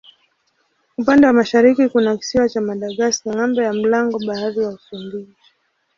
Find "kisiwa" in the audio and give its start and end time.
2.17-2.47